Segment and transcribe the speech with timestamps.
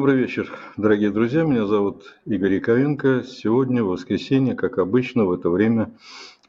[0.00, 1.42] Добрый вечер, дорогие друзья.
[1.42, 3.22] Меня зовут Игорь Яковенко.
[3.22, 5.90] Сегодня воскресенье, как обычно, в это время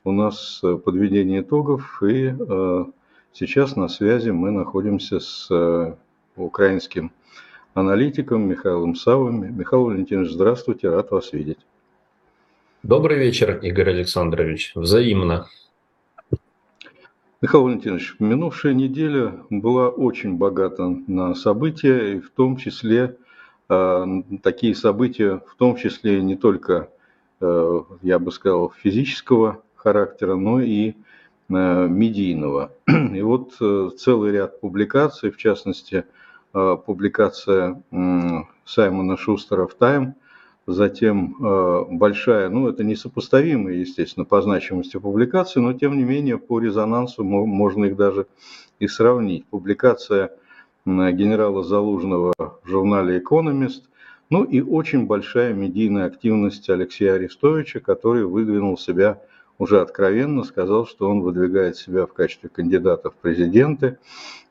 [0.05, 2.01] у нас э, подведение итогов.
[2.01, 2.85] И э,
[3.33, 5.95] сейчас на связи мы находимся с э,
[6.37, 7.11] украинским
[7.73, 9.57] аналитиком Михаилом Савом.
[9.57, 11.59] Михаил Валентинович, здравствуйте, рад вас видеть.
[12.83, 14.71] Добрый вечер, Игорь Александрович.
[14.75, 15.47] Взаимно.
[17.41, 23.17] Михаил Валентинович, минувшая неделя была очень богата на события, и в том числе
[24.43, 26.89] такие события, в том числе не только,
[27.39, 30.93] э, я бы сказал, физического характера, но и э,
[31.87, 32.71] медийного.
[32.87, 36.05] И вот э, целый ряд публикаций, в частности,
[36.53, 38.29] э, публикация э,
[38.65, 40.15] Саймона Шустера в «Тайм»,
[40.67, 46.59] затем э, большая, ну это несопоставимые, естественно, по значимости публикации, но тем не менее по
[46.59, 48.27] резонансу можно их даже
[48.79, 49.45] и сравнить.
[49.47, 50.31] Публикация
[50.85, 53.83] генерала Залужного в журнале «Экономист»,
[54.29, 59.21] ну и очень большая медийная активность Алексея Арестовича, который выдвинул себя
[59.57, 63.99] уже откровенно, сказал, что он выдвигает себя в качестве кандидата в президенты,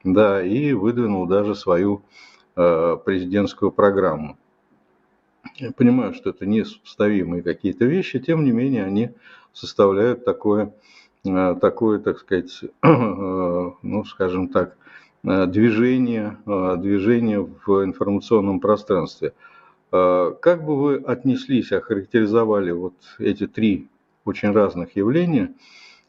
[0.04, 2.02] да, и выдвинул даже свою
[2.56, 4.36] э, президентскую программу.
[5.56, 9.10] Я понимаю, что это несопоставимые какие-то вещи, тем не менее они
[9.52, 10.74] составляют такое,
[11.24, 14.76] э, такое так сказать, э, ну, скажем так,
[15.24, 19.32] э, движение, движение в информационном пространстве.
[19.90, 23.88] Как бы вы отнеслись, охарактеризовали вот эти три
[24.24, 25.52] очень разных явления,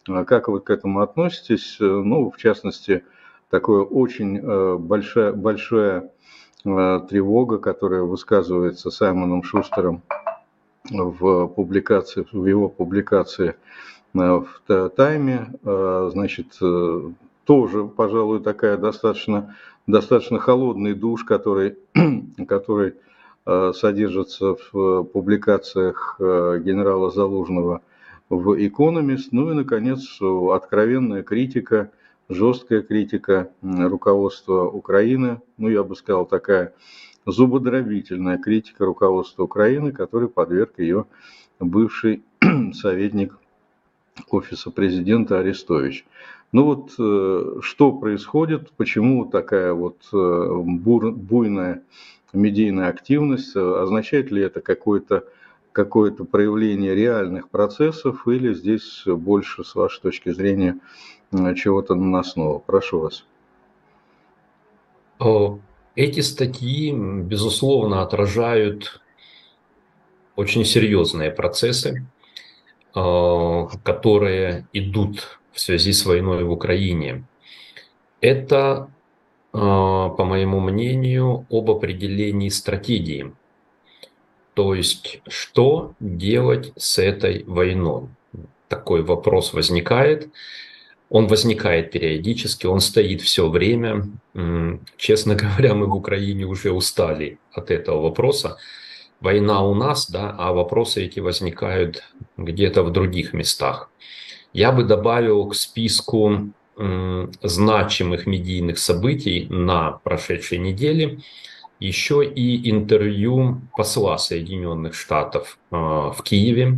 [0.06, 1.78] как вы к этому относитесь?
[1.80, 3.04] Ну, в частности,
[3.50, 4.40] такое очень
[4.78, 6.12] большое
[6.64, 10.04] Э, тревога, которая высказывается Саймоном Шустером
[10.84, 13.56] в публикации, в его публикации
[14.14, 16.60] э, в Тайме, э, значит,
[17.52, 21.76] тоже, пожалуй, такая достаточно, достаточно холодный душ, который,
[22.48, 22.94] который
[23.74, 27.82] содержится в публикациях генерала Залужного
[28.30, 29.34] в «Экономист».
[29.34, 31.92] Ну и, наконец, откровенная критика–
[32.30, 36.74] жесткая критика руководства Украины, ну, я бы сказал, такая
[37.26, 41.06] зубодробительная критика руководства Украины, который подверг ее
[41.60, 42.24] бывший
[42.74, 43.38] советник
[44.30, 46.06] офиса президента Арестович.
[46.52, 51.84] Ну вот э, что происходит, почему такая вот э, бур, буйная
[52.34, 55.26] медийная активность, означает ли это какое-то
[55.72, 60.78] какое-то проявление реальных процессов или здесь больше, с вашей точки зрения,
[61.32, 62.60] чего-то наносного.
[62.60, 63.26] Прошу вас.
[65.96, 69.02] Эти статьи, безусловно, отражают
[70.36, 72.06] очень серьезные процессы,
[72.94, 77.24] которые идут в связи с войной в Украине.
[78.22, 78.90] Это,
[79.52, 83.34] по моему мнению, об определении стратегии.
[84.54, 88.10] То есть, что делать с этой войной?
[88.68, 90.30] Такой вопрос возникает.
[91.10, 94.08] Он возникает периодически, он стоит все время.
[94.98, 98.58] Честно говоря, мы в Украине уже устали от этого вопроса.
[99.20, 102.04] Война у нас, да, а вопросы эти возникают
[102.38, 103.90] где-то в других местах.
[104.54, 106.54] Я бы добавил к списку
[107.44, 111.20] значимых медийных событий на прошедшей неделе
[111.82, 116.78] еще и интервью посла Соединенных Штатов а, в Киеве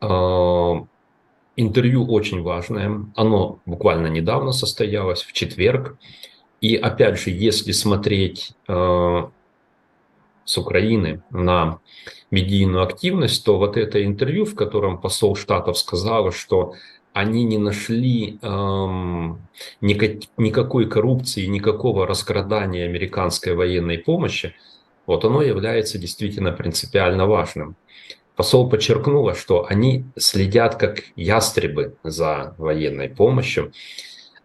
[0.00, 0.86] а,
[1.60, 3.06] Интервью очень важное.
[3.16, 5.98] Оно буквально недавно состоялось, в четверг.
[6.60, 9.22] И опять же, если смотреть э,
[10.48, 11.78] с Украины на
[12.30, 16.74] медийную активность, то вот это интервью, в котором посол Штатов сказал, что
[17.12, 19.46] они не нашли эм,
[19.82, 24.54] никак, никакой коррупции, никакого раскрадания американской военной помощи,
[25.06, 27.76] вот оно является действительно принципиально важным.
[28.34, 33.72] Посол подчеркнула, что они следят как ястребы за военной помощью,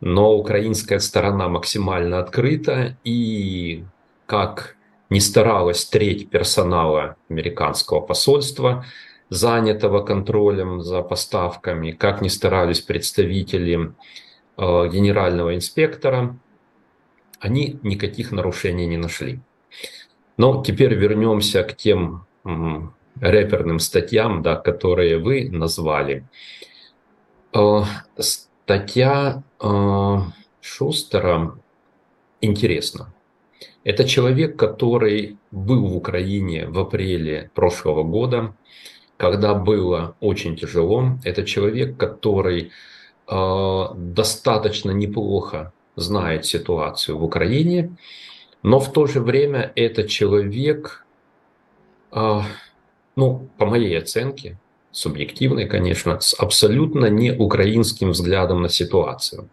[0.02, 3.86] но украинская сторона максимально открыта и
[4.26, 4.76] как
[5.14, 8.84] не старалась треть персонала американского посольства,
[9.30, 13.76] занятого контролем за поставками, как не старались представители
[14.58, 16.36] э, генерального инспектора,
[17.40, 19.40] они никаких нарушений не нашли.
[20.38, 22.26] Но теперь вернемся к тем
[23.22, 26.28] рэперным статьям, да, которые вы назвали.
[27.54, 27.84] Э,
[28.18, 30.18] статья э,
[30.60, 31.56] Шустера
[32.42, 33.14] интересна.
[33.84, 38.56] Это человек, который был в Украине в апреле прошлого года,
[39.18, 41.18] когда было очень тяжело.
[41.24, 42.72] Это человек, который
[43.28, 47.96] э, достаточно неплохо знает ситуацию в Украине
[48.64, 51.06] Но в то же время это человек,
[52.12, 52.46] а,
[53.16, 54.58] ну, по моей оценке,
[54.92, 59.50] субъективной, конечно, с абсолютно не украинским взглядом на ситуацию.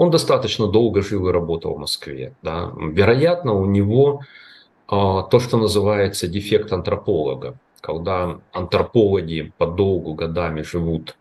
[0.00, 2.32] Он достаточно долго жил и работал в Москве.
[2.40, 2.72] Да.
[2.74, 4.22] Вероятно, у него
[4.88, 11.18] а, то, что называется дефект антрополога, когда антропологи подолгу годами живут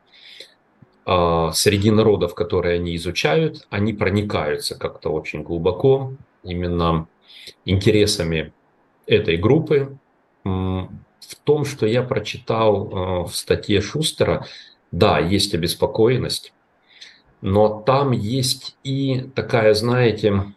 [1.05, 7.05] а, среди народов, которые они изучают, они проникаются как-то очень глубоко именно
[7.65, 8.53] интересами
[9.07, 9.97] этой группы.
[10.45, 14.45] В том, что я прочитал а, в статье Шустера,
[14.93, 16.53] да, есть обеспокоенность,
[17.41, 20.53] но там есть и такая, знаете,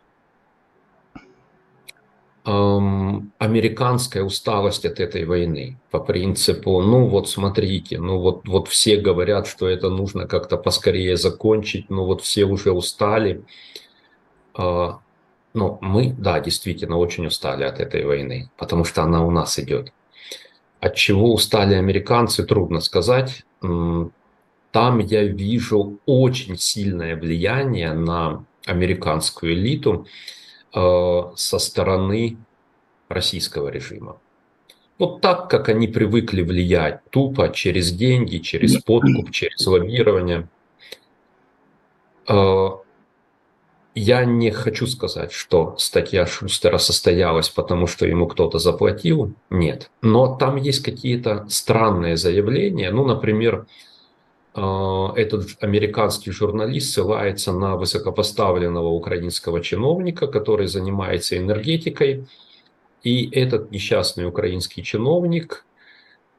[2.44, 5.79] эм, американская усталость от этой войны.
[5.90, 11.17] По принципу, ну вот смотрите, ну вот, вот все говорят, что это нужно как-то поскорее
[11.17, 13.44] закончить, ну вот все уже устали.
[14.58, 14.93] Э,
[15.55, 19.93] ну, мы, да, действительно очень устали от этой войны, потому что она у нас идет.
[20.81, 23.44] От чего устали американцы, трудно сказать.
[24.73, 30.07] Там я вижу очень сильное влияние на американскую элиту
[30.75, 32.39] Э, со стороны
[33.11, 34.17] российского режима.
[34.99, 40.49] Вот так, как они привыкли влиять тупо через деньги, через подкуп, через лоббирование.
[42.27, 42.69] Э,
[43.95, 49.35] я не хочу сказать, что статья Шустера состоялась, потому что ему кто-то заплатил.
[49.51, 49.91] Нет.
[50.01, 52.91] Но там есть какие-то странные заявления.
[52.91, 53.67] Ну, например,
[54.54, 62.26] этот американский журналист ссылается на высокопоставленного украинского чиновника, который занимается энергетикой.
[63.02, 65.64] И этот несчастный украинский чиновник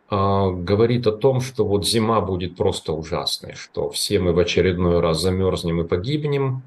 [0.10, 5.00] э, говорит о том, что вот зима будет просто ужасной, что все мы в очередной
[5.02, 6.62] раз замерзнем и погибнем.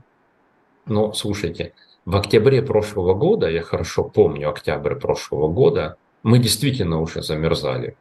[0.84, 1.72] Но слушайте,
[2.04, 7.96] в октябре прошлого года, я хорошо помню октябрь прошлого года, мы действительно уже замерзали.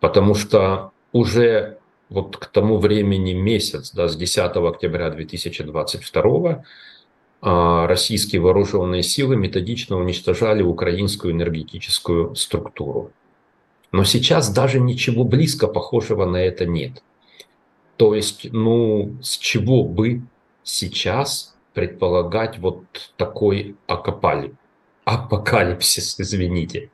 [0.00, 1.78] Потому что уже
[2.12, 6.64] вот к тому времени месяц, да, с 10 октября 2022
[7.40, 13.10] а, российские вооруженные силы методично уничтожали украинскую энергетическую структуру.
[13.90, 17.02] Но сейчас даже ничего близко похожего на это нет.
[17.96, 20.22] То есть, ну, с чего бы
[20.62, 22.84] сейчас предполагать вот
[23.16, 24.54] такой акапали,
[25.04, 26.90] апокалипсис, извините.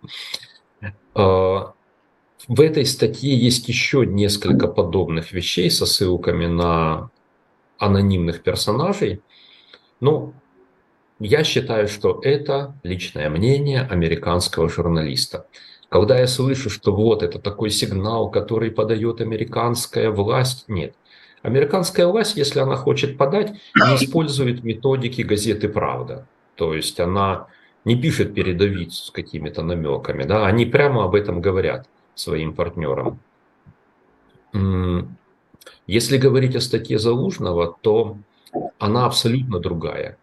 [2.46, 7.10] В этой статье есть еще несколько подобных вещей со ссылками на
[7.78, 9.22] анонимных персонажей.
[10.00, 10.34] Ну,
[11.18, 15.46] я считаю, что это личное мнение американского журналиста.
[15.88, 20.94] Когда я слышу, что вот это такой сигнал, который подает американская власть, нет.
[21.42, 26.26] Американская власть, если она хочет подать, не использует методики газеты «Правда».
[26.54, 27.46] То есть она
[27.84, 33.20] не пишет передовицу с какими-то намеками, да, они прямо об этом говорят своим партнерам.
[35.86, 38.18] Если говорить о статье Залужного, то
[38.78, 40.18] она абсолютно другая.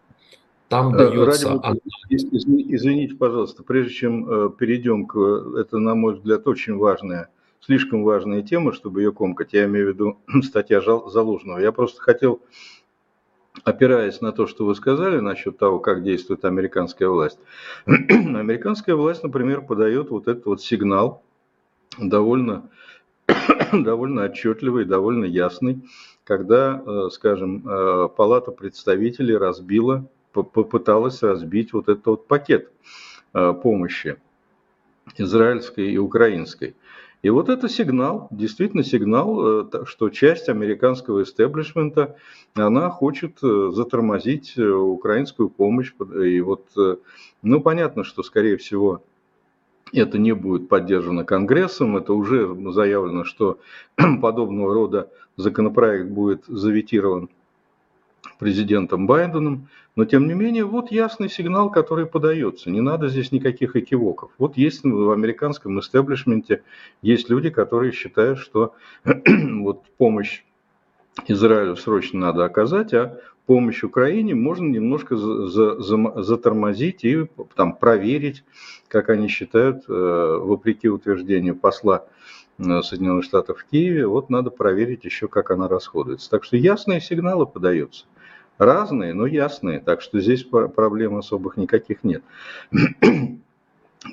[0.68, 1.60] Там э, дается...
[1.62, 1.80] Ради...
[2.08, 5.16] Извините, пожалуйста, прежде чем э, перейдем к...
[5.56, 9.52] Это, на мой взгляд, очень важная, слишком важная тема, чтобы ее комкать.
[9.52, 11.58] Я имею в виду статья Залужного.
[11.58, 12.40] Я просто хотел,
[13.62, 17.38] опираясь на то, что вы сказали насчет того, как действует американская власть.
[17.86, 21.22] американская власть, например, подает вот этот вот сигнал
[21.98, 22.70] довольно,
[23.72, 25.82] довольно отчетливый, довольно ясный,
[26.24, 32.70] когда, э, скажем, э, Палата представителей разбила, попыталась разбить вот этот вот пакет
[33.32, 34.16] э, помощи
[35.16, 36.74] израильской и украинской.
[37.22, 42.16] И вот это сигнал, действительно сигнал, что часть американского истеблишмента,
[42.54, 45.92] она хочет затормозить украинскую помощь.
[46.22, 46.68] И вот,
[47.42, 49.02] ну, понятно, что, скорее всего,
[49.92, 53.58] это не будет поддержано Конгрессом, это уже заявлено, что
[54.20, 57.30] подобного рода законопроект будет заветирован
[58.38, 62.70] президентом Байденом, но тем не менее вот ясный сигнал, который подается.
[62.70, 64.30] Не надо здесь никаких экивоков.
[64.38, 66.62] Вот есть в американском истеблишменте
[67.00, 68.74] есть люди, которые считают, что
[69.04, 70.42] вот помощь
[71.28, 78.44] Израилю срочно надо оказать, а помощь Украине можно немножко за, за, затормозить и там, проверить,
[78.88, 82.04] как они считают, э, вопреки утверждению посла
[82.58, 86.28] э, Соединенных Штатов в Киеве, вот надо проверить еще, как она расходуется.
[86.30, 88.04] Так что ясные сигналы подаются.
[88.58, 89.80] Разные, но ясные.
[89.80, 92.22] Так что здесь проблем особых никаких нет.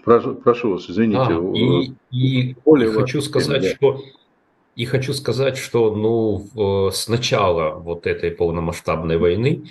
[0.04, 1.20] Прошу, прошу вас, извините.
[1.22, 3.70] А, и, и, и хочу сказать, да.
[3.70, 4.02] что
[4.76, 9.64] и хочу сказать, что ну, с начала вот этой полномасштабной войны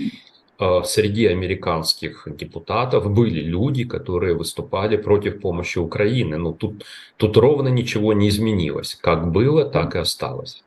[0.58, 6.36] э, среди американских депутатов были люди, которые выступали против помощи Украины.
[6.36, 6.84] Но ну, тут,
[7.16, 8.94] тут ровно ничего не изменилось.
[8.94, 10.62] Как было, так и осталось.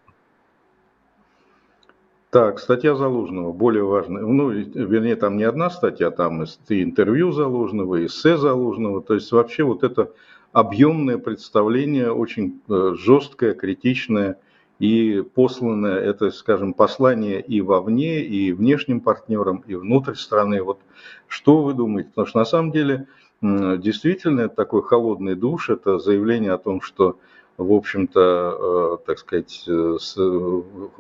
[2.36, 7.96] Так, статья Залужного, более важная, ну, вернее, там не одна статья, там и интервью Залужного,
[7.96, 10.12] и эссе Залужного, то есть вообще вот это
[10.56, 14.40] объемное представление, очень э, жесткое, критичное,
[14.80, 20.64] и посланное это, скажем, послание и вовне, и внешним партнерам, и внутрь страны.
[20.64, 20.80] Вот
[21.28, 22.10] что вы думаете?
[22.10, 23.08] Потому что на самом деле
[23.42, 27.20] действительно это такой холодный душ, это заявление о том, что
[27.58, 29.98] в общем-то, э, так сказать, э,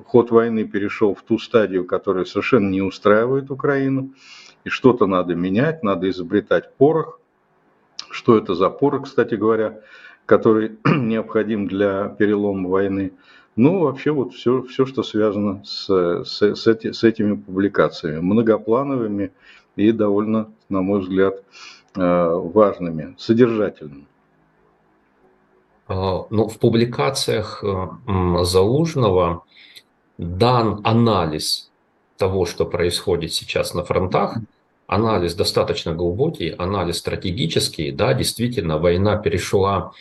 [0.05, 4.13] ход войны перешел в ту стадию, которая совершенно не устраивает Украину,
[4.63, 7.19] и что-то надо менять, надо изобретать порох.
[8.15, 9.81] Что это за порох, кстати говоря,
[10.25, 13.11] который необходим для перелома войны?
[13.57, 15.87] Ну, вообще вот все, все что связано с,
[16.23, 19.33] с, с, эти, с этими публикациями, многоплановыми
[19.75, 21.43] и довольно, на мой взгляд,
[21.97, 24.07] э, важными, содержательными.
[25.89, 29.43] А, ну, в публикациях э, Залужного
[30.17, 31.69] дан анализ
[32.15, 34.37] того, что происходит сейчас на фронтах,
[34.87, 39.91] анализ достаточно глубокий, анализ стратегический, да, действительно, война перешла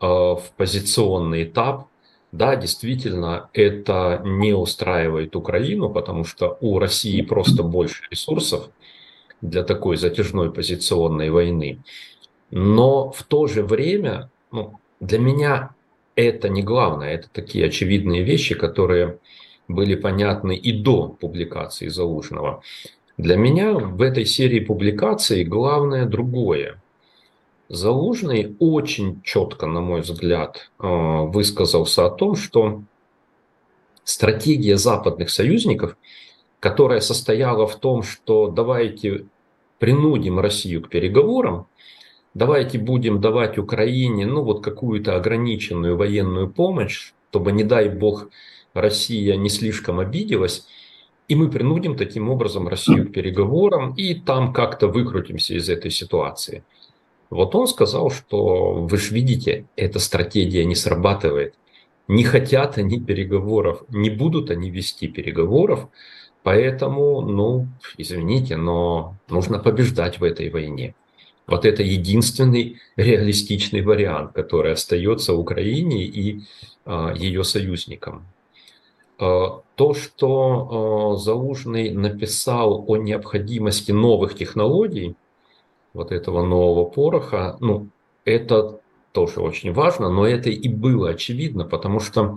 [0.00, 1.88] э, в позиционный этап,
[2.32, 8.68] да, действительно, это не устраивает Украину, потому что у России просто больше ресурсов
[9.40, 11.78] для такой затяжной позиционной войны.
[12.50, 15.70] Но в то же время, ну, для меня
[16.14, 19.18] это не главное, это такие очевидные вещи, которые
[19.68, 22.62] были понятны и до публикации Залужного.
[23.16, 26.82] Для меня в этой серии публикаций главное другое.
[27.70, 32.82] Залужный очень четко, на мой взгляд, э, высказался о том, что
[34.04, 35.96] стратегия западных союзников,
[36.60, 39.24] которая состояла в том, что давайте
[39.78, 41.68] принудим Россию к переговорам,
[42.34, 48.28] давайте будем давать Украине ну вот какую-то ограниченную военную помощь, чтобы, не дай бог,
[48.74, 50.66] Россия не слишком обиделась,
[51.28, 56.62] и мы принудим таким образом Россию к переговорам, и там как-то выкрутимся из этой ситуации–
[57.30, 61.54] вот он сказал, что вы же видите, эта стратегия не срабатывает.
[62.08, 65.88] Не хотят они переговоров, не будут они вести переговоров,
[66.44, 67.66] поэтому, ну,
[67.98, 70.94] извините, но нужно побеждать в этой войне.
[71.48, 76.42] Вот это единственный реалистичный вариант, который остается Украине и
[76.84, 78.26] а, ее союзникам.
[79.18, 85.16] А, то, что а, Залужный написал о необходимости новых технологий,
[85.96, 87.88] вот этого нового пороха, ну,
[88.24, 88.80] это
[89.12, 92.36] тоже очень важно, но это и было очевидно, потому что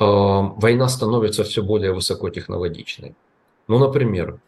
[0.00, 3.14] война становится все более высокотехнологичной.
[3.68, 4.38] Ну, например,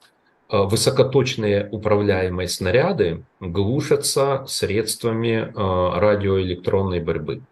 [0.48, 7.42] э, высокоточные управляемые снаряды глушатся средствами э, радиоэлектронной борьбы.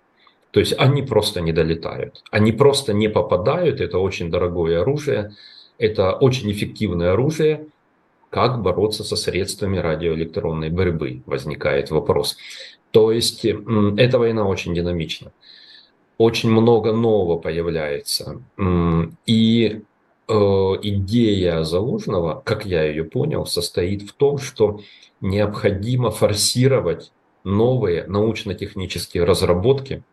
[0.55, 5.35] То есть они просто не долетают, они просто не попадают, это очень дорогое оружие,
[5.79, 7.67] это очень эффективное оружие,
[8.31, 12.37] как бороться со средствами радиоэлектронной борьбы, возникает вопрос.
[12.93, 15.33] То есть эта война очень динамична.
[16.19, 18.41] Очень много нового появляется.
[19.27, 19.83] И
[20.29, 24.81] э, идея Залужного, как я ее понял, состоит в том, что
[25.21, 27.11] необходимо форсировать
[27.43, 30.05] новые научно-технические разработки,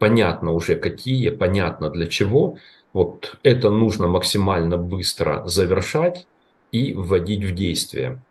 [0.00, 2.58] понятно уже какие, понятно для чего.
[2.92, 6.26] Вот это нужно максимально быстро завершать,
[6.72, 8.22] и вводить в действие.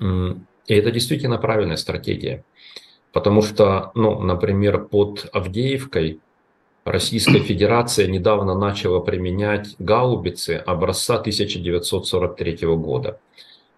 [0.00, 2.44] И это действительно правильная стратегия.
[3.12, 6.20] Потому что, ну, например, под Авдеевкой
[6.84, 13.18] Российская Федерация недавно начала применять гаубицы образца 1943 года.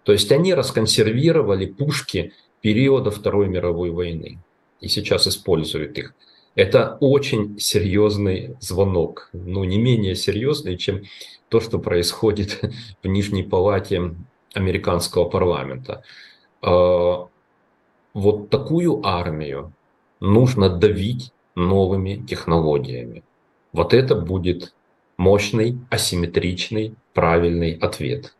[0.03, 4.39] То есть они расконсервировали пушки периода Второй мировой войны
[4.81, 6.15] и сейчас используют их.
[6.59, 11.03] Это очень серьезный звонок, ну не менее серьезный, чем
[11.49, 12.61] то, что происходит
[13.03, 14.17] в Нижней Палате
[14.55, 16.03] американского парламента.
[16.61, 17.29] А,
[18.13, 19.73] вот такую армию
[20.19, 23.23] нужно давить новыми технологиями.
[23.73, 24.75] Вот это будет
[25.17, 28.35] мощный, асимметричный, правильный ответ.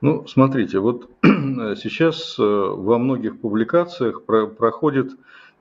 [0.00, 5.16] Ну, смотрите, вот сейчас э, во многих публикациях проходит Э,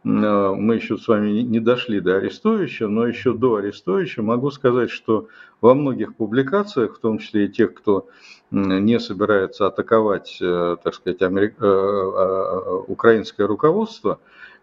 [0.05, 5.29] мы еще с вами не дошли до Арестовича, но еще до Арестовича могу сказать, что
[5.62, 8.07] во многих публикациях, в том числе и тех, кто
[8.51, 11.55] не собирается атаковать, э, так сказать, америк...
[11.59, 14.19] Э, украинское руководство,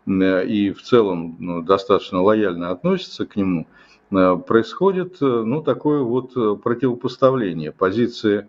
[0.06, 3.66] и в целом ну, достаточно лояльно относятся к нему,
[4.10, 8.48] происходит ну, такое вот противопоставление позиции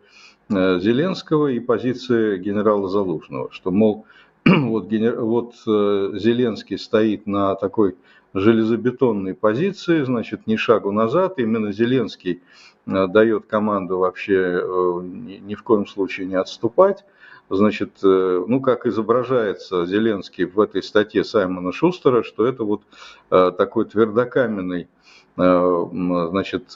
[0.50, 4.06] Зеленского и позиции генерала Залужного, что, мол,
[4.46, 7.96] вот, вот Зеленский стоит на такой
[8.34, 11.38] железобетонной позиции, значит, ни шагу назад.
[11.38, 12.42] Именно Зеленский
[12.86, 17.06] э, дает команду вообще э, ни в коем случае не отступать.
[17.50, 22.82] Значит, э, ну, как изображается Зеленский в этой статье Саймона Шустера, что это вот
[23.30, 24.88] такой твердокаменный
[25.36, 26.76] значит,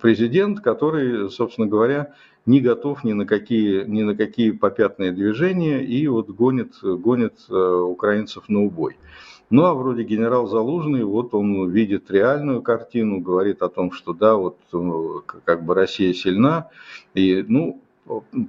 [0.00, 2.14] президент, который, собственно говоря,
[2.46, 8.48] не готов ни на какие, ни на какие попятные движения и вот гонит, гонит украинцев
[8.48, 8.96] на убой.
[9.50, 14.34] Ну, а вроде генерал Залужный, вот он видит реальную картину, говорит о том, что да,
[14.36, 16.70] вот э, как бы Россия сильна.
[17.14, 17.80] И, ну,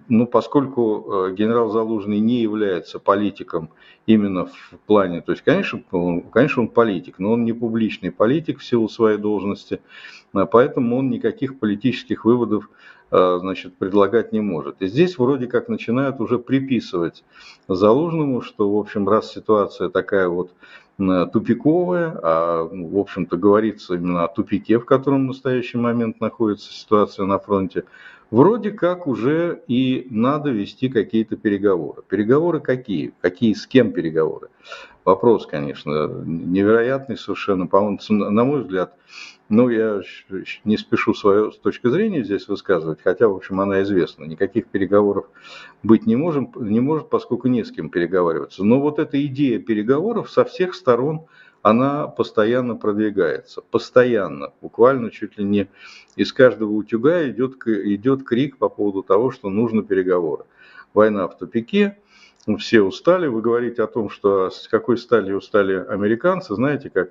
[0.10, 3.70] ну, поскольку э, генерал Залужный не является политиком
[4.06, 8.60] именно в плане, то есть, конечно, он, конечно, он политик, но он не публичный политик
[8.60, 9.80] в силу своей должности,
[10.34, 12.70] а поэтому он никаких политических выводов
[13.12, 14.82] Э, значит, предлагать не может.
[14.82, 17.24] И здесь вроде как начинают уже приписывать
[17.68, 20.52] Залужному, что, в общем, раз ситуация такая вот
[20.98, 27.26] тупиковая, а, в общем-то, говорится именно о тупике, в котором в настоящий момент находится ситуация
[27.26, 27.84] на фронте,
[28.32, 32.02] вроде как уже и надо вести какие-то переговоры.
[32.08, 33.14] Переговоры какие?
[33.22, 34.50] Какие, с кем переговоры?
[35.04, 37.68] Вопрос, конечно, невероятный совершенно.
[37.68, 38.96] По-моему, на мой взгляд,
[39.50, 40.02] ну, я
[40.64, 44.24] не спешу свою точку зрения здесь высказывать, хотя, в общем, она известна.
[44.24, 45.28] Никаких переговоров
[45.84, 48.64] быть не, можем, не может, поскольку не с кем переговариваться.
[48.64, 51.28] Но вот эта идея переговоров со всех сторон,
[51.66, 53.60] она постоянно продвигается.
[53.72, 54.54] Постоянно.
[54.62, 55.68] Буквально чуть ли не
[56.16, 60.44] из каждого утюга идет, идет крик по поводу того, что нужно переговоры.
[60.94, 61.98] Война в тупике,
[62.60, 63.26] все устали.
[63.26, 66.54] Вы говорите о том, что с какой стали устали американцы.
[66.54, 67.10] Знаете, как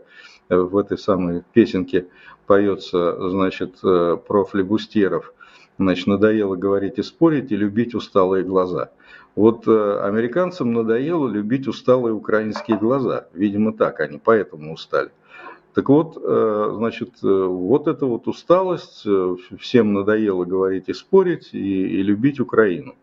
[0.49, 2.07] в этой самой песенке
[2.47, 5.35] поется, значит, э, про флебустеров.
[5.81, 8.93] Значит, надоело говорить и спорить, и любить усталые глаза.
[9.35, 13.27] Вот э, американцам надоело любить усталые украинские глаза.
[13.33, 15.11] Видимо, так они, поэтому устали.
[15.75, 19.05] Так вот, э, значит, вот эта вот усталость,
[19.59, 22.95] всем надоело говорить и спорить, и, и любить Украину.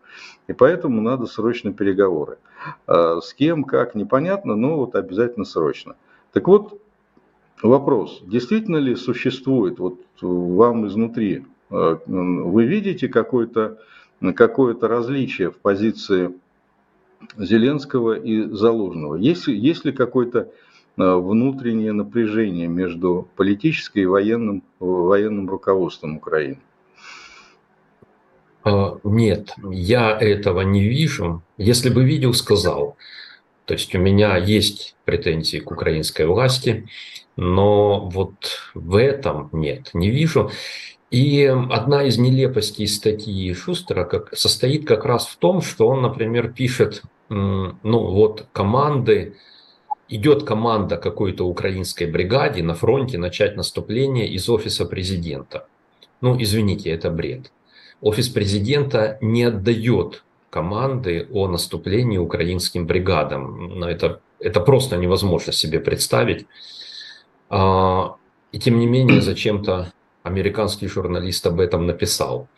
[0.46, 2.38] И поэтому надо срочно переговоры.
[2.86, 5.96] С кем, как, непонятно, но вот обязательно срочно.
[6.32, 6.80] Так вот,
[7.62, 13.06] Вопрос, действительно ли существует, вот вам изнутри, э, вы видите
[14.30, 16.32] какое-то какое различие в позиции
[17.36, 19.16] Зеленского и Залужного?
[19.16, 20.38] Есть, есть ли какое-то
[20.96, 26.60] э, внутреннее напряжение между политической и военным, военным руководством Украины?
[28.64, 31.42] А, нет, я этого не вижу.
[31.58, 32.96] Если бы видел, сказал.
[33.64, 36.86] То есть у меня есть претензии к украинской власти,
[37.36, 38.34] но вот
[38.74, 40.50] в этом нет, не вижу.
[41.12, 46.54] И одна из нелепостей статьи Шустера как, состоит как раз в том, что он, например,
[46.54, 49.36] пишет, ну вот команды,
[50.08, 55.66] идет команда какой-то украинской бригаде на фронте начать наступление из офиса президента.
[56.22, 57.52] Ну, извините, это бред.
[58.00, 63.78] Офис президента не отдает команды о наступлении украинским бригадам.
[63.78, 66.46] Но это, это просто невозможно себе представить.
[67.50, 68.16] А,
[68.50, 69.92] и тем не менее, зачем-то
[70.22, 72.48] американский журналист об этом написал.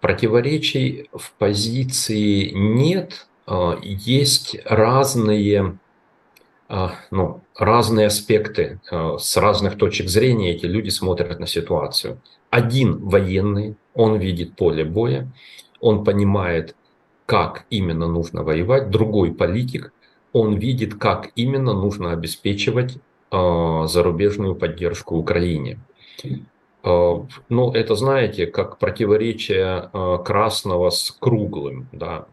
[0.00, 5.78] Противоречий в позиции нет, а, есть разные,
[6.68, 12.20] а, ну, разные аспекты, с разных точек зрения эти люди смотрят на ситуацию.
[12.48, 15.30] Один военный, он видит поле боя,
[15.80, 16.74] он понимает,
[17.26, 19.92] как именно нужно воевать, другой политик,
[20.32, 22.98] он видит, как именно нужно обеспечивать
[23.30, 25.78] а, зарубежную поддержку Украине.
[26.82, 31.88] А, ну, это, знаете, как противоречие а, красного с круглым.
[31.92, 32.26] Да?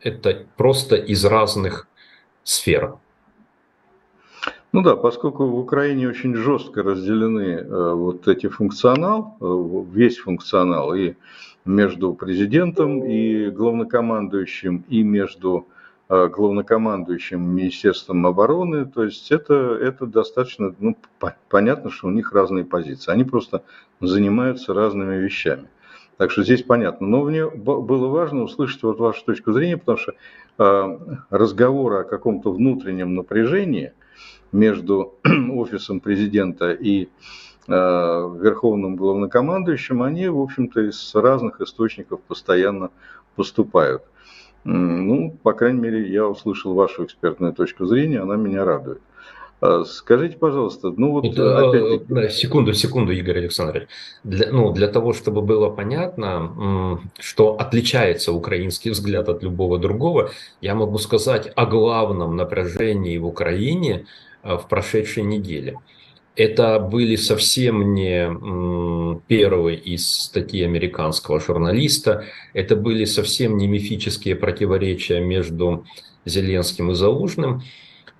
[0.00, 1.88] Это просто из разных
[2.42, 2.96] сфер.
[4.72, 10.94] Ну да, поскольку в Украине очень жестко разделены э, вот эти функционал, э, весь функционал
[10.94, 11.14] и
[11.64, 15.75] между президентом и главнокомандующим, и между Э,
[16.08, 18.84] главнокомандующим Министерством обороны.
[18.84, 20.96] То есть это, это достаточно ну,
[21.48, 23.10] понятно, что у них разные позиции.
[23.10, 23.62] Они просто
[24.00, 25.68] занимаются разными вещами.
[26.16, 27.06] Так что здесь понятно.
[27.06, 30.14] Но мне было важно услышать вот вашу точку зрения, потому что
[30.58, 30.98] э,
[31.30, 33.92] разговоры о каком-то внутреннем напряжении
[34.52, 35.14] между
[35.52, 37.08] офисом президента и э,
[37.68, 42.90] верховным главнокомандующим, они, в общем-то, из разных источников постоянно
[43.34, 44.02] поступают.
[44.66, 49.00] Ну, по крайней мере, я услышал вашу экспертную точку зрения, она меня радует.
[49.60, 52.28] А, скажите, пожалуйста, ну вот Это, опять-таки...
[52.30, 53.88] Секунду, секунду, Игорь Александрович.
[54.24, 60.74] Для, ну, для того, чтобы было понятно, что отличается украинский взгляд от любого другого, я
[60.74, 64.06] могу сказать о главном напряжении в Украине
[64.42, 65.78] а, в прошедшей неделе.
[66.36, 75.20] Это были совсем не первые из статей американского журналиста, это были совсем не мифические противоречия
[75.20, 75.86] между
[76.26, 77.62] Зеленским и Залужным,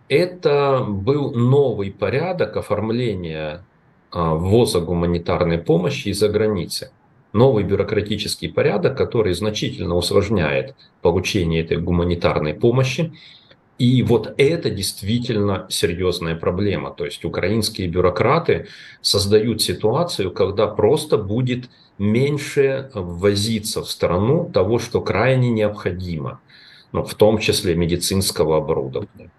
[0.09, 3.65] это был новый порядок оформления
[4.11, 6.91] а, ввоза гуманитарной помощи из-за границы.
[7.33, 13.13] Новый бюрократический порядок, который значительно усложняет получение этой гуманитарной помощи.
[13.79, 16.91] И вот это действительно серьезная проблема.
[16.91, 18.69] То есть украинские бюрократы
[19.03, 26.41] создают ситуацию, когда просто будет меньше ввозиться в страну того, что крайне необходимо,
[26.93, 29.31] ну, в том числе медицинского оборудования.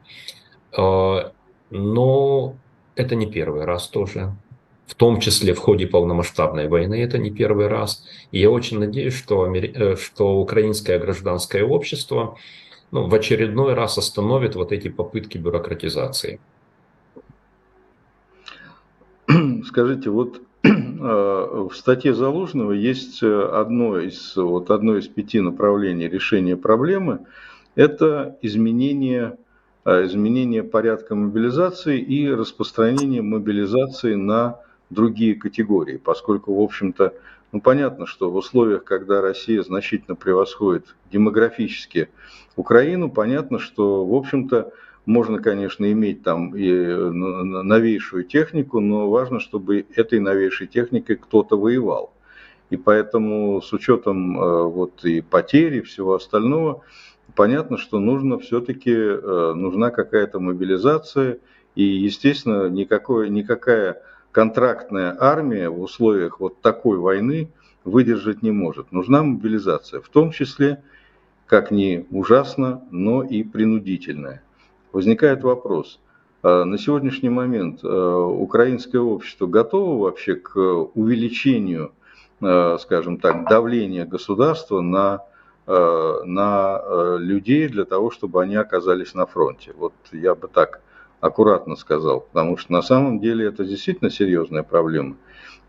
[0.76, 1.32] А,
[1.72, 2.56] но
[2.96, 4.36] это не первый раз тоже.
[4.86, 8.06] В том числе в ходе полномасштабной войны это не первый раз.
[8.32, 12.38] И я очень надеюсь, что, э, что украинское гражданское общество
[12.92, 16.40] ну, в очередной раз остановит вот эти попытки бюрократизации.
[19.66, 26.08] Скажите, вот а, в статье Залужного есть э, одно из, вот одно из пяти направлений
[26.08, 27.20] решения проблемы–
[27.76, 29.38] это изменение
[29.88, 37.14] Э, изменение порядка мобилизации и распространение мобилизации на другие категории, поскольку, в общем-то,
[37.52, 42.10] ну, понятно, что в условиях, когда Россия значительно превосходит демографически
[42.56, 44.74] Украину, понятно, что, в общем-то,
[45.06, 52.14] можно, конечно, иметь там и новейшую технику, но важно, чтобы этой новейшей техникой кто-то воевал.
[52.70, 56.84] И поэтому с учетом э, вот и потери и всего остального,
[57.36, 61.40] понятно, что нужно все-таки, э, нужна какая-то мобилизация,
[61.76, 67.50] и, естественно, никакой, никакая контрактная армия в условиях вот такой войны
[67.84, 68.92] выдержать не может.
[68.92, 70.84] Нужна мобилизация, в том числе,
[71.46, 74.44] как ни ужасно, но и принудительная.
[74.92, 76.00] Возникает вопрос,
[76.44, 81.94] э, на сегодняшний момент э, украинское общество готово вообще к увеличению,
[82.40, 85.24] скажем так, давления государства на
[85.66, 89.74] на людей для того, чтобы они оказались на фронте.
[89.76, 90.82] Вот я бы так
[91.20, 95.18] аккуратно сказал, потому что на самом деле это действительно серьезная проблема.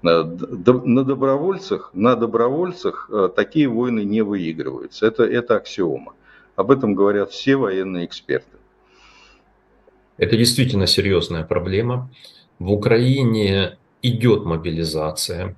[0.03, 5.07] Э, на добровольцах, на добровольцах такие войны не выигрываются.
[5.07, 6.15] Это, это аксиома.
[6.57, 8.59] Об этом говорят все военные эксперты.
[10.17, 12.11] Это действительно серьезная проблема.
[12.59, 15.57] В Украине идет мобилизация.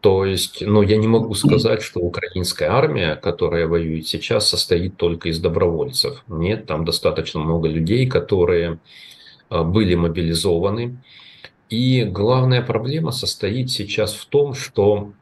[0.00, 5.28] То есть, ну, я не могу сказать, что украинская армия, которая воюет сейчас, состоит только
[5.28, 6.22] из добровольцев.
[6.28, 8.78] Нет, там достаточно много людей, которые
[9.48, 10.98] а, были мобилизованы.
[11.68, 15.12] И главная проблема состоит сейчас в том, что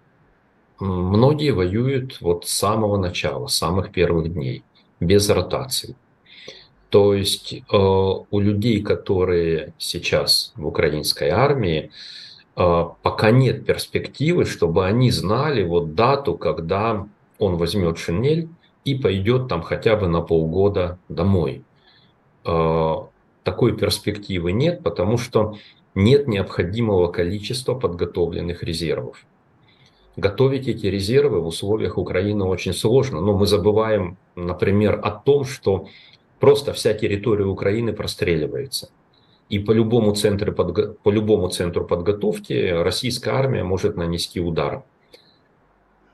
[0.78, 4.62] многие воюют вот с самого начала, с самых первых дней,
[5.00, 5.96] без ротации.
[6.90, 11.90] То есть э, у людей, которые сейчас в украинской армии,
[12.56, 17.06] пока нет перспективы, чтобы они знали вот дату, когда
[17.38, 18.48] он возьмет шинель
[18.84, 21.64] и пойдет там хотя бы на полгода домой.
[22.44, 23.08] А,
[23.44, 25.58] такой перспективы нет, потому что
[25.94, 29.26] нет необходимого количества подготовленных резервов.
[30.16, 35.88] Готовить эти резервы в условиях Украины очень сложно, но мы забываем, например, о том, что
[36.40, 38.88] просто вся территория Украины простреливается–
[39.48, 44.82] и по любому, центру, по любому центру подготовки российская армия может нанести удар.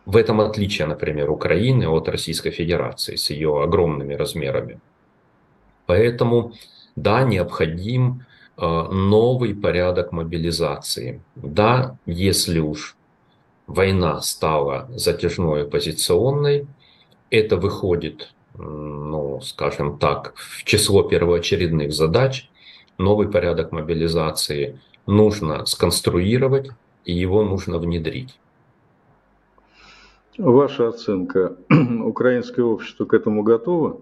[0.05, 4.81] В этом отличие, например, Украины от Российской Федерации с ее огромными размерами.
[5.87, 6.53] Поэтому,
[6.97, 8.27] да, необходим
[8.59, 11.23] э, новый порядок мобилизации.
[11.37, 12.97] Да, если уж
[13.67, 16.67] война стала затяжной оппозиционной,
[17.31, 22.51] это выходит, ну, скажем так, в число первоочередных задач–
[22.99, 26.71] новый порядок мобилизации нужно сконструировать,
[27.05, 28.39] и его нужно внедрить.
[30.39, 31.57] Ваша оценка,
[32.05, 34.01] украинское общество к этому готово?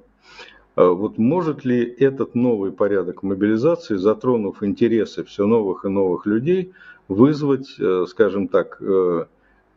[0.76, 6.72] А вот может ли этот новый порядок мобилизации, затронув интересы все новых и новых людей,
[7.09, 9.26] вызвать, э, скажем так, э,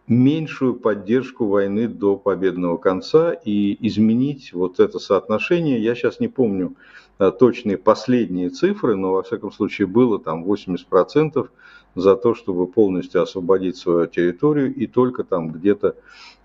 [0.07, 5.81] меньшую поддержку войны до победного конца и изменить вот это соотношение.
[5.81, 6.75] Я сейчас не помню
[7.19, 11.47] э, точные последние цифры, но во всяком случае было там 80%
[11.95, 15.93] за то, чтобы полностью освободить свою территорию, и только там где-то э,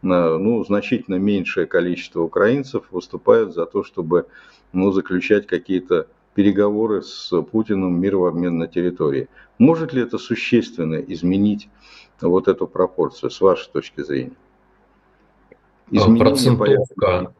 [0.02, 4.26] ну, значительно меньшее количество украинцев выступают за то, чтобы
[4.72, 9.28] ну, заключать какие-то переговоры с Путиным мир в обмен на территории.
[9.58, 11.68] Может ли это существенно изменить
[12.26, 14.32] вот эту пропорцию с вашей точки зрения?
[15.50, 15.54] А,
[15.96, 17.32] Изменение Процентовка.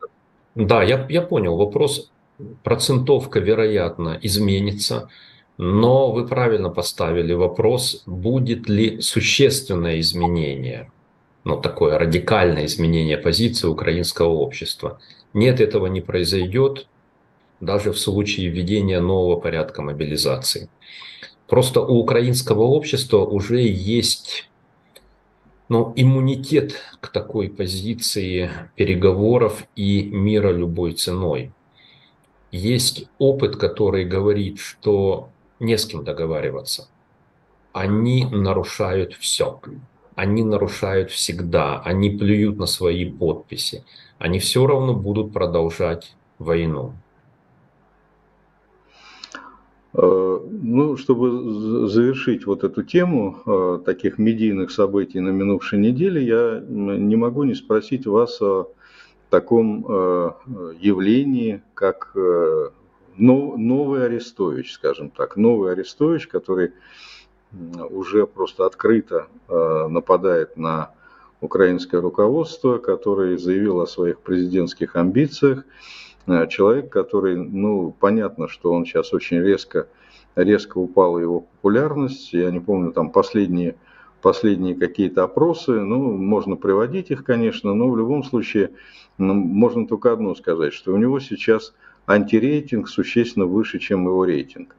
[0.55, 2.11] Да, я, я понял вопрос.
[2.63, 5.09] Процентовка, вероятно, изменится,
[5.57, 10.91] но вы правильно поставили вопрос, будет ли существенное изменение,
[11.45, 15.01] ну, такое радикальное изменение позиции украинского общества.
[15.35, 16.87] Нет, этого не произойдет,
[17.61, 20.69] даже в случае введения нового порядка мобилизации.
[21.49, 24.48] Просто у украинского общества уже есть
[25.69, 31.53] ну, иммунитет к такой позиции переговоров и мира любой ценой.
[32.51, 35.29] Есть опыт, который говорит, что
[35.61, 36.89] не с кем договариваться.
[37.73, 39.61] Они нарушают все.
[40.15, 41.81] Они нарушают всегда.
[41.81, 43.85] Они плюют на свои подписи.
[44.19, 46.95] Они все равно будут продолжать войну.
[50.01, 56.63] Э, ну, чтобы завершить вот эту тему э, таких медийных событий на минувшей неделе, я
[56.69, 58.71] не могу не спросить вас о
[59.29, 60.31] таком э,
[60.79, 62.15] явлении, как
[63.17, 65.37] новый Арестович, скажем так.
[65.37, 66.73] Новый Арестович, который
[67.91, 70.93] уже просто открыто нападает на
[71.41, 75.65] украинское руководство, который заявил о своих президентских амбициях,
[76.49, 79.89] человек, который, ну, понятно, что он сейчас очень резко,
[80.37, 82.33] резко упала его популярность.
[82.33, 83.77] Я не помню, там последние,
[84.23, 88.71] последние какие-то опросы, ну, можно приводить их, конечно, но в любом случае
[89.19, 91.75] ну, можно только одно сказать, что у него сейчас
[92.07, 94.77] антирейтинг существенно выше, чем его рейтинг.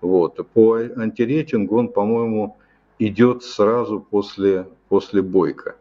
[0.00, 0.46] Вот.
[0.52, 2.56] По антирейтингу он, по-моему,
[2.98, 5.76] идет сразу после, после Бойко,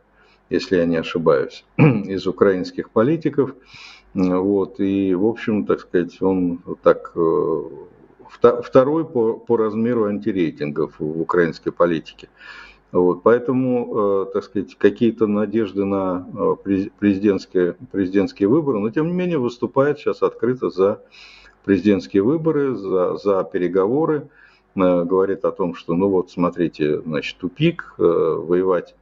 [0.50, 3.56] если я не ошибаюсь, из украинских политиков.
[4.14, 7.62] Вот, и, в общем, так сказать, он так э,
[8.64, 12.30] второй по, по размеру антирейтингов в украинской политике.
[12.92, 19.14] Вот, поэтому, э, так сказать, какие-то надежды на э, президентские, президентские выборы, но тем не
[19.14, 21.02] менее выступает сейчас открыто за
[21.64, 24.30] президентские выборы, за, за переговоры,
[24.74, 28.96] говорит о том, что, ну вот, смотрите, значит, тупик, воевать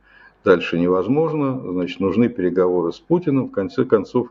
[0.46, 4.30] дальше невозможно, значит, нужны переговоры с Путиным, в конце концов,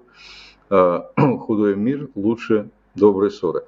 [0.68, 3.64] худой мир лучше доброй ссоры.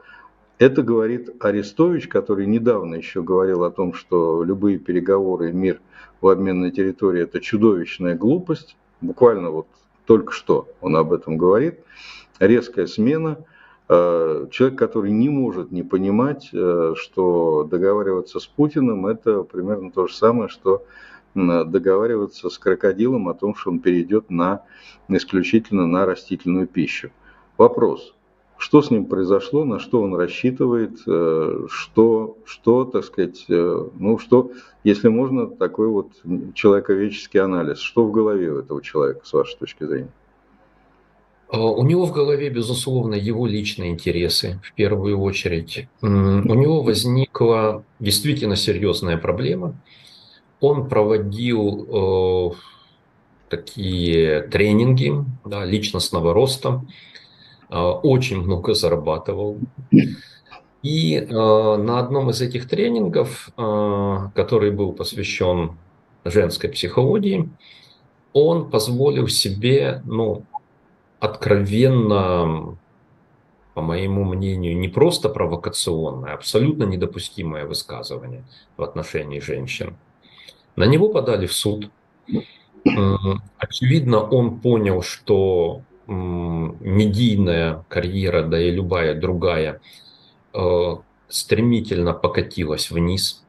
[0.59, 5.81] Это говорит Арестович, который недавно еще говорил о том, что любые переговоры мир
[6.23, 8.77] в обмен на территории– это чудовищная глупость.
[9.03, 9.67] Буквально вот
[10.07, 11.81] только что он об этом говорит.
[12.39, 13.45] Резкая смена.
[13.89, 20.07] А, человек, который не может не понимать, э, что договариваться с Путиным– это примерно то
[20.07, 20.85] же самое, что
[21.37, 24.63] договариваться с крокодилом о том, что он перейдет на
[25.09, 27.11] исключительно на растительную пищу.
[27.59, 28.15] Вопрос,
[28.59, 34.19] что с ним произошло, на что он рассчитывает, э, что, что, так сказать, э, ну
[34.19, 34.51] что,
[34.83, 36.11] если можно, такой вот
[36.55, 40.13] человековеческий анализ, что в голове у этого человека, с вашей точки зрения?
[41.49, 45.89] А, у него в голове, безусловно, его личные интересы в первую очередь.
[46.01, 49.75] У него возникла действительно серьезная проблема–
[50.61, 52.57] он проводил э,
[53.49, 55.15] такие тренинги
[55.45, 56.85] да, личностного роста,
[57.69, 59.59] э, очень много зарабатывал.
[60.83, 65.77] И э, на одном из этих тренингов, э, который был посвящен
[66.25, 67.49] женской психологии,
[68.33, 70.45] он позволил себе, ну,
[71.21, 72.77] откровенно,
[73.75, 78.45] по моему мнению, не просто провокационное, абсолютно недопустимое высказывание
[78.77, 79.97] в отношении женщин.
[80.77, 81.91] На него подали в суд.
[83.59, 89.81] Очевидно, он понял, что медийная карьера, да и любая другая,
[90.55, 90.97] э,
[91.29, 93.45] стремительно покатилась вниз.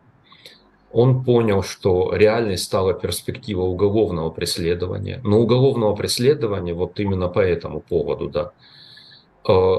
[0.92, 5.22] Он понял, что реальной стала перспектива уголовного преследования.
[5.24, 8.52] Но уголовного преследования вот именно по этому поводу, да,
[9.48, 9.76] э,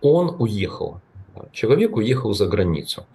[0.00, 1.00] он уехал.
[1.52, 3.06] Человек уехал за границу.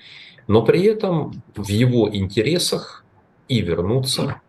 [0.48, 3.03] Но при этом в его интересах
[3.54, 4.42] и вернуться,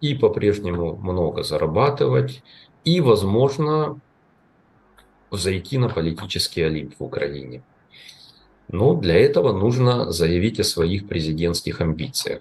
[0.00, 2.42] и по-прежнему много зарабатывать,
[2.84, 4.00] и, возможно,
[5.30, 7.62] зайти на политический олимп в Украине.
[8.68, 12.40] Но для этого нужно заявить о своих президентских амбициях.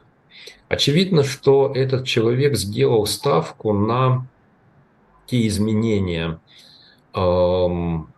[0.70, 4.28] Очевидно, что этот человек сделал ставку на
[5.26, 6.40] те изменения
[7.14, 8.14] эм,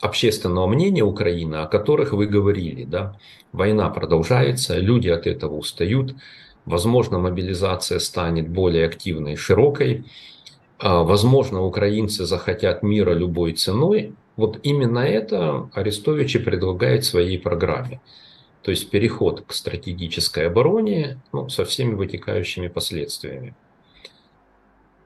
[0.00, 2.84] общественного мнения Украины, о которых вы говорили.
[2.84, 3.16] Да?
[3.52, 6.16] Война продолжается, люди от этого устают,
[6.68, 10.04] возможно, мобилизация станет более активной и широкой,
[10.78, 14.14] а, возможно, украинцы захотят мира любой ценой.
[14.36, 18.00] Вот именно это Арестович и предлагает в своей программе.
[18.62, 23.54] То есть переход к стратегической обороне ну, со всеми вытекающими последствиями.